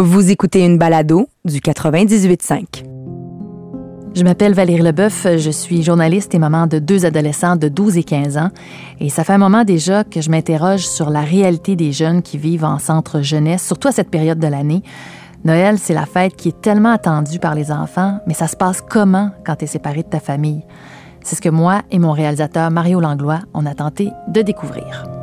[0.00, 2.84] Vous écoutez une balado du 98.5.
[4.14, 8.04] Je m'appelle Valérie Leboeuf, je suis journaliste et maman de deux adolescents de 12 et
[8.04, 8.50] 15 ans.
[9.00, 12.38] Et ça fait un moment déjà que je m'interroge sur la réalité des jeunes qui
[12.38, 14.84] vivent en centre jeunesse, surtout à cette période de l'année.
[15.44, 18.80] Noël, c'est la fête qui est tellement attendue par les enfants, mais ça se passe
[18.80, 20.62] comment quand tu es séparé de ta famille?
[21.24, 25.17] C'est ce que moi et mon réalisateur Mario Langlois, on a tenté de découvrir.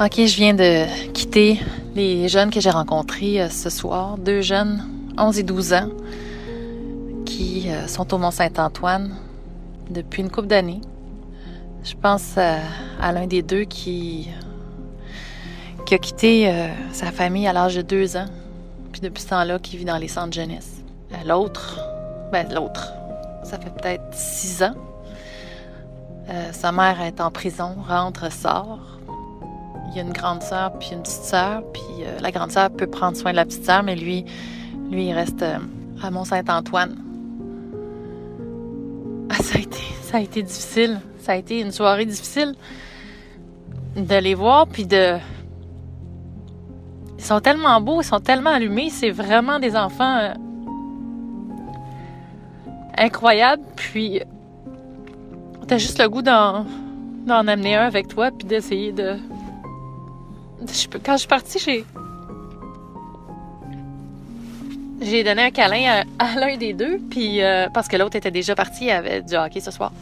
[0.00, 1.58] OK, je viens de quitter
[1.96, 4.86] les jeunes que j'ai rencontrés euh, ce soir, deux jeunes,
[5.18, 5.88] 11 et 12 ans,
[7.26, 9.16] qui euh, sont au Mont-Saint-Antoine
[9.90, 10.82] depuis une couple d'années.
[11.82, 12.60] Je pense euh,
[13.00, 14.28] à l'un des deux qui,
[15.84, 18.28] qui a quitté sa famille à l'âge de deux ans,
[18.92, 20.76] puis depuis ce temps-là, qui vit dans les centres jeunesse.
[21.26, 21.80] L'autre,
[22.30, 22.92] ben l'autre,
[23.42, 24.76] ça fait peut-être six ans.
[26.52, 28.97] sa mère est en prison, rentre, sort.
[29.88, 32.70] Il y a une grande sœur puis une petite sœur, puis euh, la grande sœur
[32.70, 34.24] peut prendre soin de la petite sœur, mais lui,
[34.90, 35.58] lui, il reste euh,
[36.02, 36.96] à Mont-Saint-Antoine.
[39.42, 41.00] Ça a été, ça a été difficile.
[41.20, 42.54] Ça a été une soirée difficile
[43.96, 45.16] de les voir, puis de.
[47.18, 48.90] Ils sont tellement beaux, ils sont tellement allumés.
[48.90, 50.34] C'est vraiment des enfants euh,
[52.96, 53.62] incroyables.
[53.76, 54.20] Puis,
[55.66, 56.64] t'as juste le goût d'en,
[57.26, 59.16] d'en amener un avec toi, puis d'essayer de
[61.04, 61.84] quand je suis partie, j'ai.
[65.00, 68.56] J'ai donné un câlin à, l'un des deux, puis euh, parce que l'autre était déjà
[68.56, 69.92] parti, avait du hockey ce soir.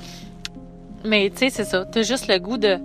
[1.04, 1.84] Mais tu sais, c'est ça.
[1.84, 2.78] T'as juste le goût de,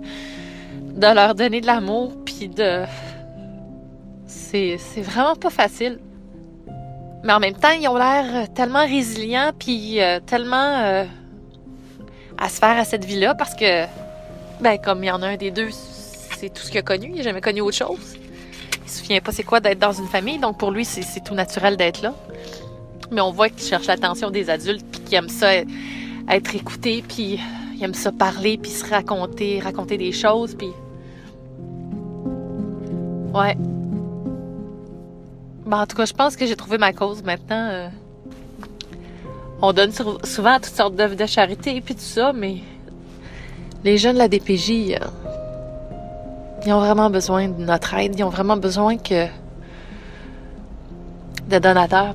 [0.94, 2.84] de leur donner de l'amour, puis de.
[4.26, 5.98] C'est, vraiment pas facile.
[7.24, 11.04] Mais en même temps, ils ont l'air tellement résilients, puis euh, tellement euh,
[12.36, 13.86] à se faire à cette vie-là, parce que,
[14.60, 15.70] ben, comme il y en a un des deux
[16.42, 17.10] c'est tout ce qu'il a connu.
[17.10, 18.16] Il n'a jamais connu autre chose.
[18.84, 21.34] Il se souvient pas c'est quoi d'être dans une famille, donc pour lui, c'est tout
[21.34, 22.14] naturel d'être là.
[23.12, 25.52] Mais on voit qu'il cherche l'attention des adultes, puis qu'il aime ça
[26.28, 27.38] être écouté, puis
[27.76, 30.70] il aime ça parler, puis se raconter, raconter des choses, puis...
[33.32, 33.56] Ouais.
[35.64, 37.68] Ben, en tout cas, je pense que j'ai trouvé ma cause maintenant.
[37.70, 37.88] Euh.
[39.62, 39.92] On donne
[40.24, 42.56] souvent toutes sortes d'œuvres de charité et puis tout ça, mais
[43.84, 44.98] les jeunes de la DPJ,
[46.66, 48.14] ils ont vraiment besoin de notre aide.
[48.18, 49.26] Ils ont vraiment besoin que
[51.48, 52.14] de donateurs.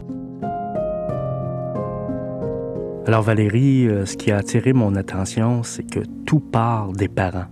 [3.06, 7.46] Alors Valérie, euh, ce qui a attiré mon attention, c'est que tout part des parents.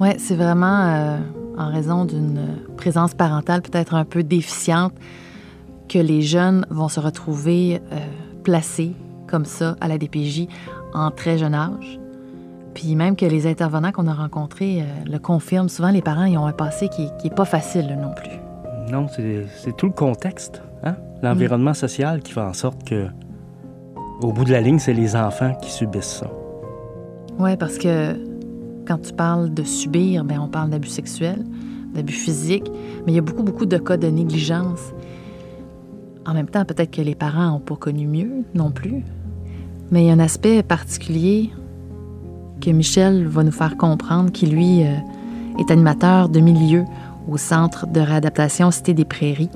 [0.00, 1.18] Oui, c'est vraiment euh,
[1.56, 4.92] en raison d'une présence parentale peut-être un peu déficiente
[5.88, 7.96] que les jeunes vont se retrouver euh,
[8.44, 8.92] placés
[9.26, 10.48] comme ça à la DPJ
[10.92, 11.98] en très jeune âge.
[12.78, 16.38] Puis même que les intervenants qu'on a rencontrés euh, le confirment, souvent les parents ils
[16.38, 18.38] ont un passé qui n'est pas facile non plus.
[18.92, 20.94] Non, c'est tout le contexte, hein?
[21.20, 23.08] l'environnement social qui fait en sorte que,
[24.22, 26.30] au bout de la ligne, c'est les enfants qui subissent ça.
[27.40, 28.14] Oui, parce que
[28.86, 31.44] quand tu parles de subir, bien, on parle d'abus sexuels,
[31.96, 32.70] d'abus physiques,
[33.04, 34.92] mais il y a beaucoup, beaucoup de cas de négligence.
[36.24, 39.02] En même temps, peut-être que les parents n'ont pas connu mieux non plus.
[39.90, 41.50] Mais il y a un aspect particulier
[42.60, 44.94] que Michel va nous faire comprendre, qui lui euh,
[45.58, 46.84] est animateur de milieu
[47.28, 49.50] au Centre de réadaptation Cité des Prairies.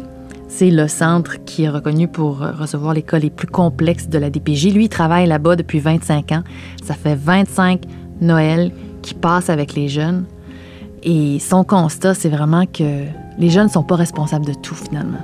[0.49, 4.29] C'est le centre qui est reconnu pour recevoir les cas les plus complexes de la
[4.29, 4.75] DPJ.
[4.75, 6.43] Lui, il travaille là-bas depuis 25 ans.
[6.85, 7.81] Ça fait 25
[8.21, 8.71] Noël
[9.01, 10.27] qu'il passe avec les jeunes.
[11.03, 13.05] Et son constat, c'est vraiment que
[13.39, 15.19] les jeunes ne sont pas responsables de tout, finalement.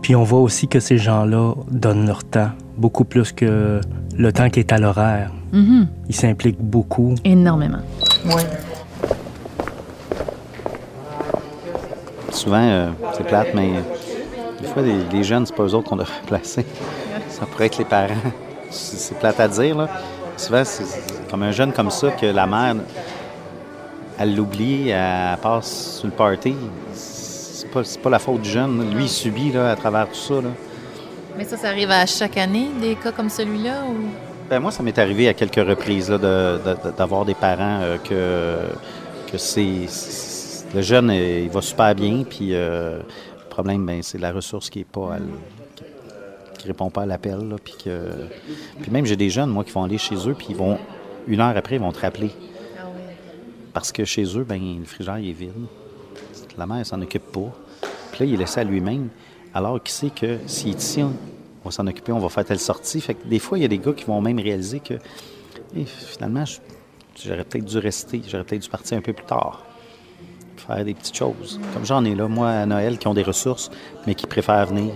[0.00, 3.80] Puis on voit aussi que ces gens-là donnent leur temps, beaucoup plus que
[4.16, 5.30] le temps qui est à l'horaire.
[5.52, 5.86] Mm-hmm.
[6.08, 7.14] Ils s'impliquent beaucoup.
[7.24, 7.78] Énormément.
[8.26, 8.42] Oui.
[12.30, 13.72] Souvent, euh, c'est plate, mais
[14.60, 16.64] des fois, les, jeunes, c'est pas eux autres qu'on devrait placer.
[17.28, 18.14] Ça pourrait être les parents.
[18.70, 19.88] C'est plate à dire, là.
[20.36, 20.84] Souvent, c'est
[21.30, 22.76] comme un jeune comme ça que la mère,
[24.18, 26.54] elle l'oublie, elle passe sur le party.
[26.94, 28.94] C'est pas, pas la faute du jeune.
[28.94, 30.34] Lui, il subit là, à travers tout ça.
[30.34, 30.48] Là.
[31.36, 33.84] Mais ça, ça arrive à chaque année, des cas comme celui-là?
[33.86, 34.08] Ou...
[34.50, 39.86] Ben, moi, ça m'est arrivé à quelques reprises d'avoir des parents euh, que, que c'est.
[40.74, 44.68] Le jeune, euh, il va super bien, puis euh, le problème, ben, c'est la ressource
[44.68, 45.16] qui est pas.
[46.58, 47.56] qui, répond pas à l'appel.
[47.64, 48.10] Puis, que,
[48.80, 50.78] puis même, j'ai des jeunes, moi, qui vont aller chez eux, puis ils vont.
[51.28, 52.30] Une heure après, ils vont te rappeler.
[52.78, 52.82] Ah
[53.72, 55.52] Parce que chez eux, ben, le frigidaire est vide.
[56.58, 57.52] La mère, elle s'en occupe pas.
[58.10, 59.08] Puis là, il est laissé à lui-même.
[59.54, 61.12] Alors qu'il sait que est ici, on
[61.64, 63.00] va s'en occuper, on va faire telle sortie.
[63.00, 64.94] Fait que des fois, il y a des gars qui vont même réaliser que
[65.86, 66.44] finalement,
[67.22, 69.64] j'aurais peut-être dû rester, j'aurais peut-être dû partir un peu plus tard.
[70.56, 71.60] faire des petites choses.
[71.74, 73.70] Comme j'en ai là, moi, à Noël, qui ont des ressources,
[74.06, 74.92] mais qui préfèrent venir.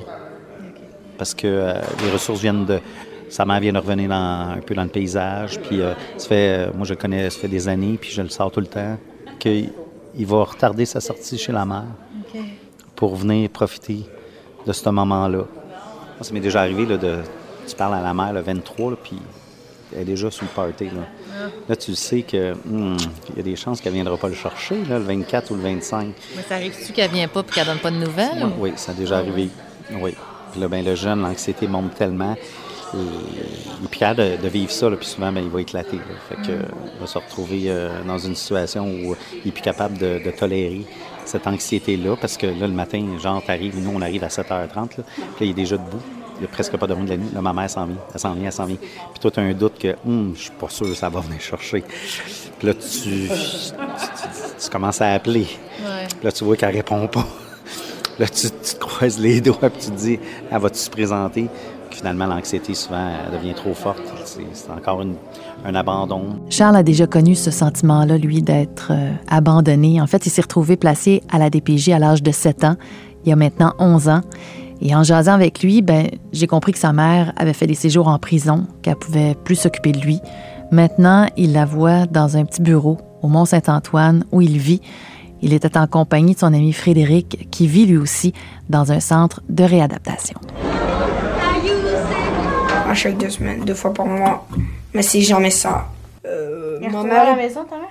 [1.19, 2.81] Parce que euh, les ressources viennent de.
[3.29, 5.59] Sa mère vient de revenir dans, un peu dans le paysage.
[5.61, 8.29] Puis, euh, ça fait, moi, je le connais, ça fait des années, puis je le
[8.29, 8.97] sors tout le temps,
[9.38, 9.70] qu'il
[10.14, 11.85] il va retarder sa sortie chez la mère
[12.94, 14.06] pour venir profiter
[14.66, 15.44] de ce moment-là.
[16.20, 17.18] Ça m'est déjà arrivé là, de.
[17.66, 19.18] Tu parles à la mère le 23, là, puis
[19.92, 20.86] elle est déjà sous le party.
[20.86, 22.96] Là, là tu sais que hmm,
[23.30, 25.56] il y a des chances qu'elle ne viendra pas le chercher, là, le 24 ou
[25.56, 26.08] le 25.
[26.36, 28.44] Mais ça arrive-tu qu'elle vient pas et qu'elle donne pas de nouvelles?
[28.44, 29.50] Oui, oui ça a déjà arrivé.
[30.00, 30.14] Oui.
[30.52, 32.32] Puis là, ben, le jeune, l'anxiété monte tellement.
[32.94, 32.98] Et,
[33.80, 35.96] il est fier de, de, vivre ça, là, puis souvent, ben, il va éclater.
[35.96, 36.02] Là.
[36.28, 39.98] Fait que, il va se retrouver euh, dans une situation où il est plus capable
[39.98, 40.86] de, de tolérer
[41.28, 44.87] cette anxiété-là, parce que là, le matin, genre, t'arrives, nous, on arrive à 7h30, là,
[44.96, 46.00] puis là, il est déjà debout.
[46.38, 47.31] Il n'a presque pas dormi de la nuit.
[47.32, 48.76] Là, ma mère s'en vient, elle s'en vient, elle s'en vient.
[48.76, 51.20] Puis toi, tu as un doute que, hum, je suis pas sûr que ça va
[51.20, 51.82] venir chercher.
[52.58, 55.46] Puis là, tu, tu, tu, tu commences à appeler.
[55.81, 56.06] Ouais.
[56.08, 57.26] Puis là, tu vois qu'elle répond pas.
[58.19, 60.19] Là, tu, tu te croises les doigts, puis tu te dis,
[60.50, 61.49] elle va-tu se présenter?
[61.96, 64.02] Finalement, l'anxiété, souvent, elle devient trop forte.
[64.26, 65.02] C'est encore
[65.64, 66.40] un abandon.
[66.50, 69.98] Charles a déjà connu ce sentiment-là, lui, d'être euh, abandonné.
[70.02, 72.76] En fait, il s'est retrouvé placé à la DPJ à l'âge de 7 ans,
[73.25, 74.20] il y a maintenant 11 ans.
[74.82, 78.08] Et en jasant avec lui, ben, j'ai compris que sa mère avait fait des séjours
[78.08, 80.20] en prison, qu'elle pouvait plus s'occuper de lui.
[80.70, 84.82] Maintenant, il la voit dans un petit bureau au Mont-Saint-Antoine où il vit.
[85.40, 88.34] Il était en compagnie de son ami Frédéric, qui vit lui aussi
[88.69, 90.38] dans un centre de réadaptation.
[92.88, 94.47] À chaque deux semaines, deux fois par mois.
[94.94, 95.87] Mais c'est jamais ça.
[96.25, 97.88] Euh, elle ma mère à la maison, ta mère?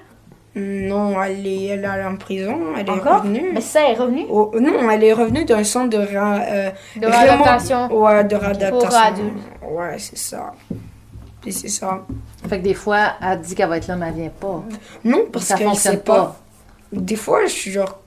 [0.57, 2.57] Non, elle est, elle est en prison.
[2.77, 3.07] Elle Encore?
[3.07, 3.51] est revenue.
[3.53, 4.25] Mais ça, elle est revenue?
[4.29, 7.87] Oh, non, elle est revenue d'un centre de, ra, euh, De réadaptation.
[7.87, 8.79] Vraiment, ouais, de réadaptation.
[8.87, 9.33] Pour adultes.
[9.69, 10.53] Ouais, c'est ça.
[11.41, 12.05] Puis c'est ça.
[12.47, 14.63] Fait que des fois, elle dit qu'elle va être là, mais elle vient pas.
[15.03, 16.37] Non, parce Ça qu'elle fonctionne sait pas.
[16.93, 17.99] Des fois, je suis genre?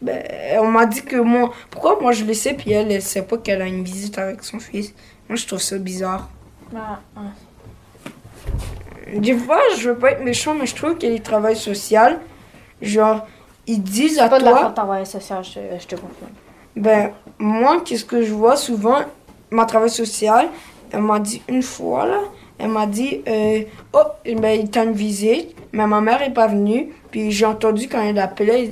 [0.00, 0.22] Ben,
[0.60, 3.36] on m'a dit que moi, pourquoi moi je le sais, puis elle, elle sait pas
[3.38, 4.94] qu'elle a une visite avec son fils.
[5.28, 6.28] Moi, je trouve ça bizarre.
[6.76, 7.20] Ah, ah.
[9.14, 12.18] Des fois, je veux pas être méchant, mais je trouve a des travail social.
[12.82, 13.26] Genre,
[13.66, 14.68] ils disent à C'est pas de la toi.
[14.70, 16.30] d'envoyer social, je, te- je te confirme.
[16.76, 18.98] Ben, moi, qu'est-ce que je vois souvent,
[19.50, 20.48] ma travail social,
[20.92, 22.20] elle m'a dit une fois, là,
[22.58, 23.62] elle m'a dit, euh,
[23.94, 24.02] oh,
[24.36, 26.90] ben, t'as une visite, mais ma mère est pas venue.
[27.10, 28.70] Puis j'ai entendu quand elle appelait,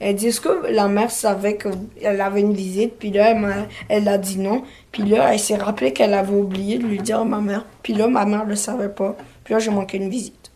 [0.00, 2.98] elle dit, est-ce que la mère savait qu'elle avait une visite?
[2.98, 4.62] Puis là, elle, m'a- elle a dit non.
[4.92, 7.64] Puis là, elle s'est rappelée qu'elle avait oublié de lui dire à ma mère.
[7.82, 9.16] Puis là, ma mère le savait pas.
[9.44, 10.50] Puis là, j'ai manqué une visite.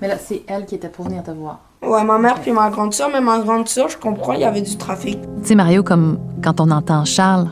[0.00, 1.60] Mais là, c'est elle qui était pour venir te voir.
[1.82, 4.44] Ouais, ma mère puis ma grande soeur, mais ma grande soeur, je comprends, il y
[4.44, 5.20] avait du trafic.
[5.42, 7.48] Tu sais, Mario, comme quand on entend Charles,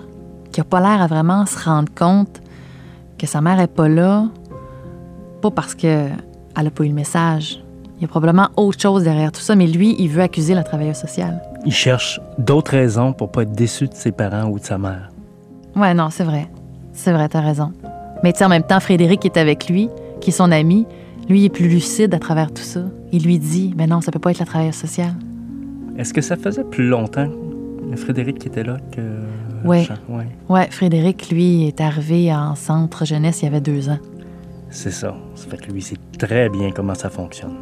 [0.52, 2.40] qui a pas l'air à vraiment se rendre compte
[3.18, 4.26] que sa mère est pas là,
[5.42, 6.06] pas parce que
[6.56, 7.63] elle a pas eu le message.
[8.04, 10.62] Il y a probablement autre chose derrière tout ça, mais lui, il veut accuser la
[10.62, 11.40] travailleuse sociale.
[11.64, 15.08] Il cherche d'autres raisons pour pas être déçu de ses parents ou de sa mère.
[15.74, 16.50] Ouais, non, c'est vrai.
[16.92, 17.72] C'est vrai, t'as raison.
[18.22, 19.88] Mais tu sais, en même temps, Frédéric qui est avec lui,
[20.20, 20.86] qui est son ami,
[21.30, 22.82] lui, il est plus lucide à travers tout ça.
[23.10, 25.14] Il lui dit, mais non, ça peut pas être la travailleuse sociale.
[25.96, 27.30] Est-ce que ça faisait plus longtemps,
[27.96, 29.00] Frédéric, qui était là, que...
[29.82, 29.94] Jean?
[30.10, 30.28] Ouais.
[30.50, 33.98] Ouais, Frédéric, lui, est arrivé en centre jeunesse il y avait deux ans.
[34.68, 35.14] C'est ça.
[35.36, 37.54] Ça fait que lui, il sait très bien comment ça fonctionne.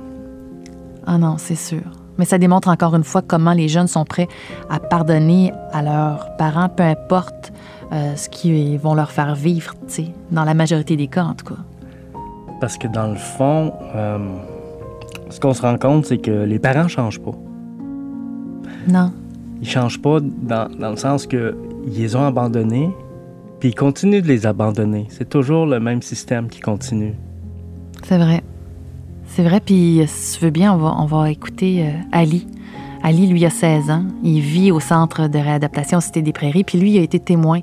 [1.06, 1.82] Ah non, c'est sûr.
[2.18, 4.28] Mais ça démontre encore une fois comment les jeunes sont prêts
[4.68, 7.52] à pardonner à leurs parents, peu importe
[7.92, 11.34] euh, ce qu'ils vont leur faire vivre, tu sais, dans la majorité des cas, en
[11.34, 11.60] tout cas.
[12.60, 14.18] Parce que dans le fond, euh,
[15.30, 17.34] ce qu'on se rend compte, c'est que les parents changent pas.
[18.88, 19.12] Non.
[19.60, 22.90] Ils changent pas dans, dans le sens que ils les ont abandonnés,
[23.58, 25.06] puis ils continuent de les abandonner.
[25.10, 27.14] C'est toujours le même système qui continue.
[28.04, 28.42] C'est vrai.
[29.34, 32.46] C'est vrai, puis euh, si tu veux bien, on va, on va écouter euh, Ali.
[33.02, 34.04] Ali, lui, a 16 ans.
[34.22, 37.60] Il vit au centre de réadaptation Cité des Prairies, puis lui, il a été témoin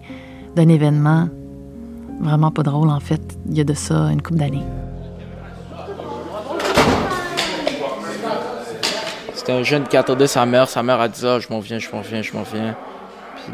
[0.55, 1.29] d'un événement
[2.21, 4.63] vraiment pas drôle, en fait, il y a de ça une couple d'années.
[9.35, 10.67] C'était un jeune qui attendait sa mère.
[10.67, 12.75] Sa mère a dit ah, je m'en viens, je m'en viens, je m'en viens.
[13.35, 13.53] Puis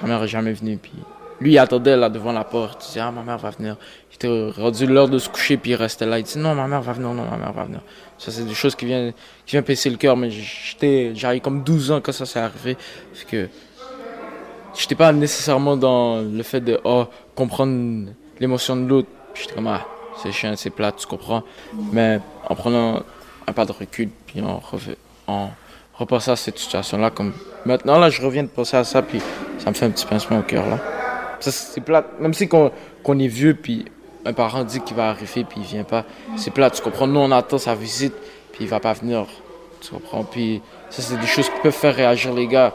[0.00, 0.78] sa mère n'est jamais venue.
[0.78, 0.92] Puis
[1.40, 2.84] lui, il attendait là devant la porte.
[2.84, 3.76] Il disait ah, ma mère va venir.
[4.10, 6.18] Il était rendu l'heure de se coucher, puis il restait là.
[6.18, 7.80] Il dit non, ma mère va venir, non, ma mère va venir.
[8.18, 9.12] Ça, c'est des choses qui viennent,
[9.46, 10.16] qui viennent passer le cœur.
[10.16, 12.76] Mais j'étais, j'avais comme 12 ans quand ça s'est arrivé.
[13.14, 13.48] Fait que
[14.76, 19.08] j'étais pas nécessairement dans le fait de oh, comprendre l'émotion de l'autre.
[19.34, 19.86] J'étais comme ah,
[20.22, 21.42] c'est chiant, c'est plat, tu comprends.
[21.92, 23.02] Mais en prenant
[23.46, 24.60] un pas de recul, puis en,
[25.26, 25.50] en
[25.94, 27.32] repassant à cette situation-là, comme
[27.64, 29.20] maintenant, là, je reviens de penser à ça, puis
[29.58, 30.99] ça me fait un petit pincement au cœur, là.
[31.40, 32.20] C'est plate.
[32.20, 32.70] Même si qu'on
[33.02, 33.86] qu'on est vieux, puis
[34.24, 36.04] un parent dit qu'il va arriver, puis il vient pas,
[36.36, 37.06] c'est plate, tu comprends.
[37.06, 38.14] Nous, on attend sa visite,
[38.52, 39.26] puis il va pas venir.
[39.80, 40.24] Tu comprends?
[40.24, 42.74] Puis ça, c'est des choses qui peuvent faire réagir les gars.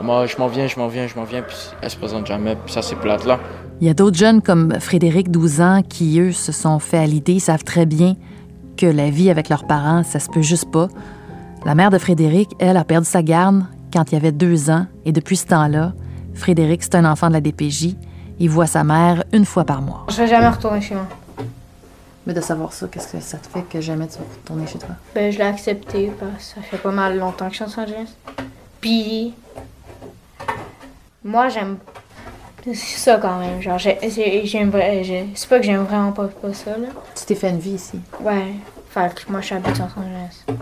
[0.00, 2.56] Moi, je m'en viens, je m'en viens, je m'en viens, puis elle se présente jamais,
[2.56, 3.38] puis ça, c'est plate là.
[3.80, 7.06] Il y a d'autres jeunes comme Frédéric, 12 ans, qui, eux, se sont fait à
[7.06, 8.14] l'idée, savent très bien
[8.76, 10.88] que la vie avec leurs parents, ça se peut juste pas.
[11.64, 15.12] La mère de Frédéric, elle, a perdu sa garde quand il avait deux ans, et
[15.12, 15.92] depuis ce temps-là,
[16.34, 17.94] Frédéric, c'est un enfant de la DPJ.
[18.38, 20.06] Il voit sa mère une fois par mois.
[20.10, 21.06] Je vais jamais retourner chez moi.
[22.26, 24.78] Mais de savoir ça, qu'est-ce que ça te fait que jamais tu vas retourner chez
[24.78, 24.90] toi?
[25.14, 27.68] Ben, je l'ai accepté parce que ça fait pas mal longtemps que je suis en
[27.68, 28.14] Los Angeles.
[28.80, 29.34] Puis,
[31.22, 31.76] moi, j'aime
[32.64, 33.60] c'est ça quand même.
[33.60, 34.72] Genre, j'ai- j'ai- j'aime
[35.34, 36.88] c'est pas que j'aime vraiment pas, pas ça, là.
[37.14, 38.00] Tu t'es fait une vie ici?
[38.20, 38.54] Ouais,
[38.88, 40.58] fait que moi, je suis habituée en Los Angeles.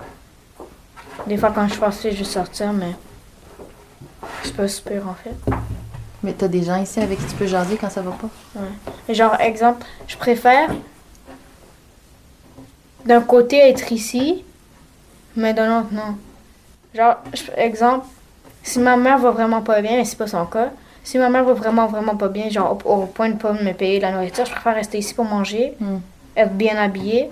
[1.28, 2.96] Des fois, quand je pense je vais sortir, mais
[4.44, 5.34] c'est pas super en fait.
[6.22, 8.28] Mais t'as des gens ici avec qui tu peux jaser quand ça va pas?
[9.08, 10.68] Mais Genre, exemple, je préfère
[13.04, 14.44] d'un côté être ici,
[15.36, 16.16] mais d'un autre, non.
[16.94, 18.06] Genre, je- exemple,
[18.62, 20.70] si ma mère va vraiment pas bien, mais c'est pas son cas,
[21.02, 23.72] si ma mère va vraiment, vraiment pas bien, genre au, au point de pas me
[23.72, 25.98] payer la nourriture, je préfère rester ici pour manger, Hmm.
[26.36, 27.28] être bien habillée,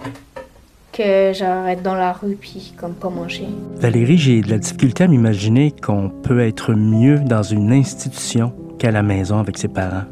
[0.92, 3.48] que genre être dans la rue puis comme pas manger.
[3.76, 8.90] Valérie, j'ai de la difficulté à m'imaginer qu'on peut être mieux dans une institution qu'à
[8.90, 10.04] la maison avec ses parents.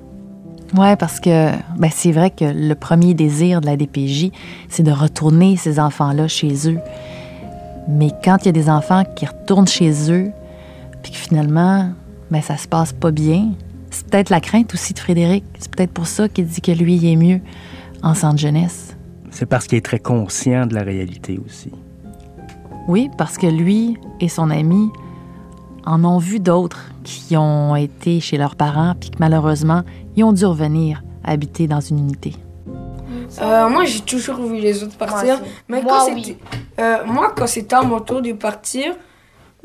[0.76, 4.30] Ouais, parce que ben, c'est vrai que le premier désir de la DPJ,
[4.68, 6.78] c'est de retourner ces enfants-là chez eux.
[7.88, 10.30] Mais quand il y a des enfants qui retournent chez eux,
[11.02, 11.90] puis que finalement,
[12.30, 13.48] ben, ça se passe pas bien,
[13.90, 15.44] c'est peut-être la crainte aussi de Frédéric.
[15.58, 17.40] C'est peut-être pour ça qu'il dit que lui, il est mieux
[18.02, 18.87] en centre jeunesse.
[19.30, 21.70] C'est parce qu'il est très conscient de la réalité aussi.
[22.86, 24.90] Oui, parce que lui et son ami
[25.84, 29.82] en ont vu d'autres qui ont été chez leurs parents, puis que malheureusement,
[30.16, 32.34] ils ont dû revenir habiter dans une unité.
[33.40, 35.38] Euh, moi, j'ai toujours vu les autres partir.
[35.68, 36.36] Mais Moi, quand oui.
[36.80, 38.94] euh, moi, quand c'était à mon tour de partir,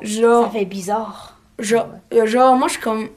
[0.01, 1.38] genre, fait bizarre.
[1.60, 3.08] genre, euh, genre, moi, je suis comme,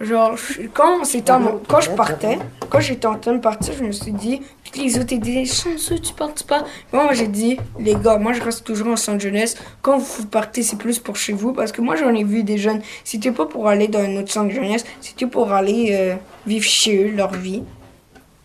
[0.00, 3.74] genre, je- quand c'était à mon- quand je partais, quand j'étais en train de partir,
[3.78, 4.40] je me suis dit,
[4.76, 6.64] les autres étaient chanceux, tu partes pas.
[6.92, 9.56] Moi, j'ai dit, les gars, moi, je reste toujours en centre jeunesse.
[9.82, 12.58] Quand vous partez, c'est plus pour chez vous, parce que moi, j'en ai vu des
[12.58, 12.80] jeunes.
[13.04, 16.14] C'était pas pour aller dans un autre centre jeunesse, c'était pour aller euh,
[16.46, 17.62] vivre chez eux leur vie.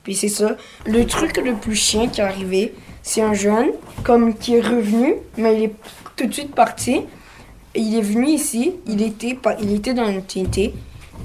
[0.04, 0.56] Puis c'est ça.
[0.86, 3.72] Le truc le plus chien qui est arrivé, c'est un jeune
[4.04, 5.74] comme qui est revenu, mais il est
[6.16, 7.02] tout de suite parti.
[7.74, 10.74] Il est venu ici, il était, il était dans une TNT.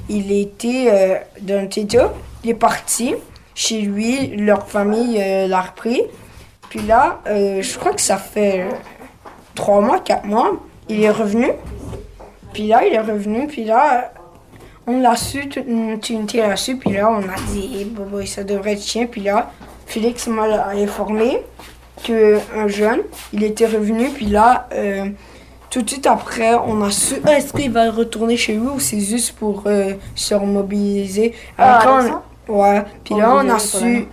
[0.09, 1.99] Il était euh, dans une TNT,
[2.45, 3.15] il est parti.
[3.55, 6.03] Chez lui, leur famille euh, l'a repris.
[6.69, 8.69] Puis là, euh, je crois que ça fait
[9.55, 10.53] trois mois, quatre mois,
[10.89, 11.51] il est revenu.
[12.53, 14.13] Puis là, il est revenu, puis là,
[14.87, 18.27] on l'a su, toute une TNT l'a su, puis là, on a dit, bon, bon,
[18.27, 19.07] ça devrait être chien.
[19.07, 19.51] Puis là,
[19.87, 21.43] Félix m'a informé
[22.03, 23.01] qu'un jeune,
[23.33, 25.07] il était revenu, puis là, euh,
[25.71, 29.01] tout de suite après, on a su, est-ce qu'il va retourner chez lui ou c'est
[29.01, 31.35] juste pour euh, se remobiliser?
[31.59, 32.23] Ah?
[32.49, 34.07] Ouais, puis là, on a su,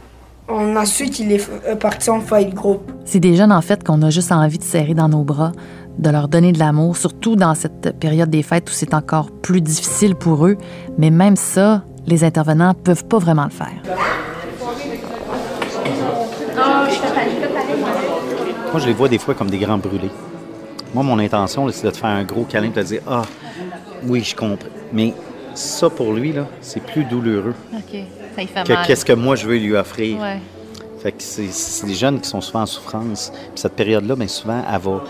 [0.48, 2.92] on a su qu'il est euh, parti en fight group.
[3.06, 5.52] C'est des jeunes, en fait, qu'on a juste envie de serrer dans nos bras,
[5.98, 9.62] de leur donner de l'amour, surtout dans cette période des fêtes où c'est encore plus
[9.62, 10.58] difficile pour eux.
[10.98, 13.82] Mais même ça, les intervenants peuvent pas vraiment le faire.
[18.72, 20.12] Moi, je les vois des fois comme des grands brûlés.
[20.94, 23.24] Moi, mon intention, c'est de te faire un gros câlin et de te dire Ah,
[24.06, 24.70] oui, je comprends.
[24.94, 25.14] Mais
[25.58, 27.56] ça, pour lui, là, c'est plus douloureux.
[27.72, 27.80] Ça
[28.36, 30.20] fait que qu'est-ce que moi, je veux lui offrir.
[30.20, 30.40] Ouais.
[31.02, 33.32] Fait que c'est- des jeunes qui sont souvent en souffrance.
[33.34, 35.04] Puis cette période-là, bien souvent, elle va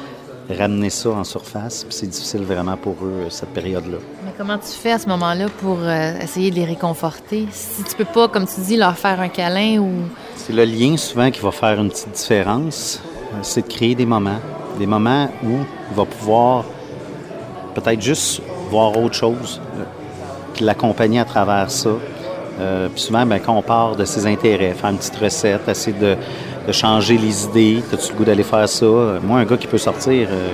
[0.57, 1.83] ramener ça en surface.
[1.83, 3.97] Puis c'est difficile vraiment pour eux, euh, cette période-là.
[4.25, 7.47] Mais comment tu fais à ce moment-là pour euh, essayer de les réconforter?
[7.51, 9.89] Si tu peux pas, comme tu dis, leur faire un câlin ou...
[10.35, 13.01] C'est le lien souvent qui va faire une petite différence.
[13.33, 14.39] Euh, C'est de créer des moments.
[14.79, 15.49] Des moments où
[15.91, 16.63] il va pouvoir
[17.75, 19.59] peut-être juste voir autre chose,
[20.57, 21.91] puis l'accompagner à travers ça.
[22.59, 25.95] Euh, puis souvent, ben, quand on part de ses intérêts, faire une petite recette, essayer
[25.97, 26.15] de,
[26.67, 28.85] de changer les idées, as-tu le goût d'aller faire ça?
[28.85, 30.49] Euh, Moi, un gars qui peut sortir, euh,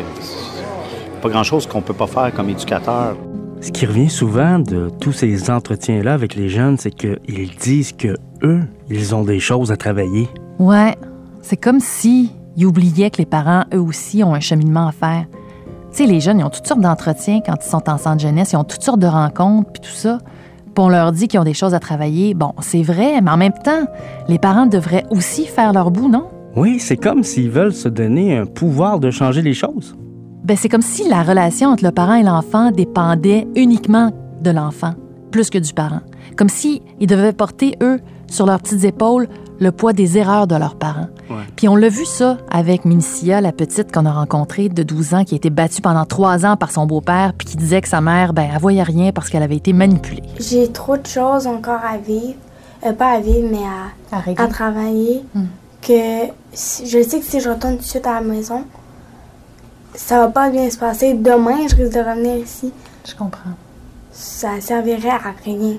[1.21, 3.15] pas grand-chose qu'on peut pas faire comme éducateur.
[3.61, 8.17] Ce qui revient souvent de tous ces entretiens-là avec les jeunes, c'est qu'ils disent que
[8.43, 10.27] eux, ils ont des choses à travailler.
[10.59, 10.95] Ouais,
[11.41, 15.25] c'est comme si ils oubliaient que les parents, eux aussi, ont un cheminement à faire.
[15.93, 18.53] Tu sais, les jeunes, ils ont toutes sortes d'entretiens quand ils sont en centre jeunesse,
[18.53, 20.17] ils ont toutes sortes de rencontres, puis tout ça.
[20.73, 22.33] Puis on leur dit qu'ils ont des choses à travailler.
[22.33, 23.85] Bon, c'est vrai, mais en même temps,
[24.27, 26.29] les parents devraient aussi faire leur bout, non?
[26.55, 29.95] Oui, c'est comme s'ils veulent se donner un pouvoir de changer les choses.
[30.43, 34.09] Ben, c'est comme si la relation entre le parent et l'enfant dépendait uniquement
[34.41, 34.95] de l'enfant,
[35.29, 36.01] plus que du parent.
[36.35, 39.27] Comme si ils devaient porter, eux, sur leurs petites épaules,
[39.63, 41.07] le poids des erreurs de leurs parents.
[41.55, 45.23] Puis on l'a vu ça avec Minicia, la petite qu'on a rencontrée de 12 ans,
[45.23, 48.01] qui a été battue pendant trois ans par son beau-père, puis qui disait que sa
[48.01, 50.21] mère, ben, elle voyait rien parce qu'elle avait été manipulée.
[50.39, 52.35] J'ai trop de choses encore à vivre.
[52.85, 53.63] Euh, pas à vivre, mais
[54.11, 55.23] à, À à travailler.
[55.33, 55.45] Hmm.
[55.81, 58.63] Que si- je sais que si je retourne tout de suite à la maison,
[59.95, 61.13] ça va pas bien se passer.
[61.13, 62.71] Demain, je risque de revenir ici.
[63.07, 63.51] Je comprends.
[64.11, 65.75] Ça servirait à rien.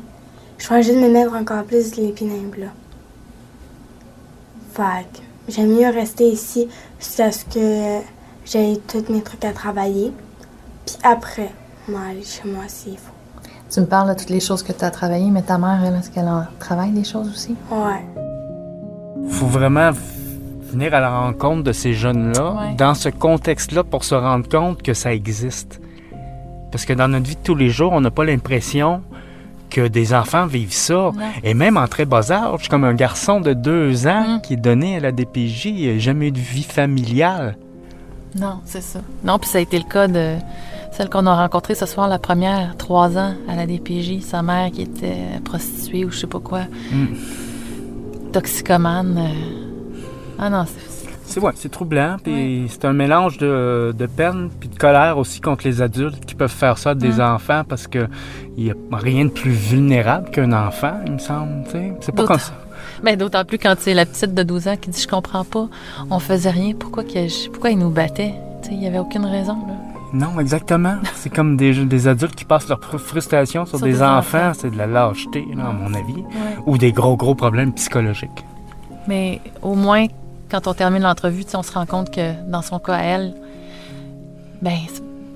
[0.58, 2.66] Je pourrais juste me mettre encore plus les plats.
[4.74, 8.00] Fait que j'aime mieux rester ici jusqu'à ce que
[8.44, 10.12] j'ai tous mes trucs à travailler.
[10.86, 11.50] Puis après,
[11.88, 13.12] m'aller chez moi s'il faut.
[13.70, 15.94] Tu me parles de toutes les choses que tu as travaillées, mais ta mère, elle,
[15.96, 17.54] est-ce qu'elle en travaille des choses aussi?
[17.70, 18.04] Ouais.
[19.30, 19.90] faut vraiment
[20.70, 22.74] venir à la rencontre de ces jeunes-là Ouais.
[22.76, 25.80] dans ce contexte-là pour se rendre compte que ça existe.
[26.70, 29.02] Parce que dans notre vie de tous les jours, on n'a pas l'impression
[29.74, 31.10] que des enfants vivent ça.
[31.42, 34.40] Et même en très bas âge, comme un garçon de deux ans Mm.
[34.42, 37.56] qui est donné à la DPJ, il n'a jamais eu de vie familiale.
[38.36, 39.00] Non, c'est ça.
[39.22, 40.36] Non, puis ça a été le cas de
[40.92, 44.20] celle qu'on a rencontrée ce soir, la première, trois ans, à la DPJ.
[44.22, 46.62] Sa mère qui était prostituée ou je sais pas quoi.
[46.92, 47.06] Mm.
[48.32, 49.18] Toxicomane.
[49.18, 50.38] euh.
[50.38, 50.93] Ah non, c'est...
[51.26, 55.40] C'est ouais, c'est troublant, puis c'est un mélange de, de peine puis de colère aussi
[55.40, 58.06] contre les adultes qui peuvent faire ça à des enfants parce que
[58.56, 61.64] il y a rien de plus vulnérable qu'un enfant, il me semble.
[62.00, 62.52] C'est pas comme ça.
[63.02, 65.66] Ben, d'autant plus quand c'est la petite de 12 ans qui dit «Je comprends pas,
[66.10, 67.02] on faisait rien, pourquoi,
[67.52, 69.74] pourquoi il nous battait?» Tu sais, il y avait aucune raison, là.
[70.12, 70.94] Non, exactement.
[71.16, 74.18] C'est comme des, des adultes qui passent leur fr- frustration sur, Sur des, des enfants.
[74.18, 74.52] enfants.
[74.54, 76.22] C'est de la lâcheté, là, à mon avis.
[76.66, 78.44] Ou des gros, gros problèmes psychologiques.
[79.08, 80.06] Mais au moins,
[80.50, 83.34] quand on termine l'entrevue, on se rend compte que dans son cas, elle,
[84.62, 84.76] ben,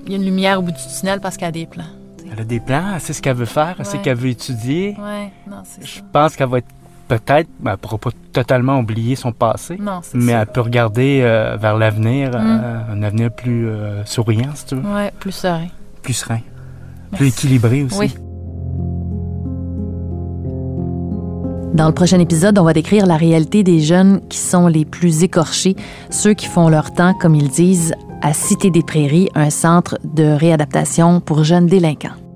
[0.05, 1.83] il y a une lumière au bout du tunnel parce qu'elle a des plans.
[2.31, 4.03] Elle a des plans, elle sait ce qu'elle veut faire, elle sait Ouais.
[4.03, 4.95] qu'elle veut étudier.
[4.99, 6.01] Ouais, non, c'est Je ça.
[6.11, 6.67] pense qu'elle va être
[7.07, 10.41] peut-être, ben, elle pourra pas totalement oublier son passé, Non, c'est mais ça.
[10.41, 12.33] elle peut regarder euh, vers l'avenir, Mm.
[12.35, 15.67] euh, un avenir plus euh, souriant, si tu veux, Ouais, plus serein.
[16.03, 16.41] plus serein,
[17.13, 17.97] plus équilibré aussi.
[17.97, 18.15] Oui.
[21.73, 25.23] Dans le prochain épisode, on va décrire la réalité des jeunes qui sont les plus
[25.23, 25.75] écorchés,
[26.09, 30.23] ceux qui font leur temps, comme ils disent, à Cité des Prairies, un centre de
[30.23, 32.28] réadaptation pour jeunes délinquants.